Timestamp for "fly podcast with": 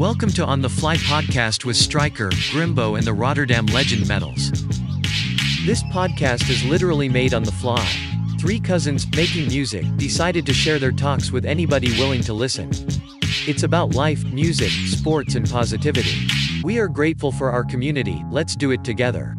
0.70-1.76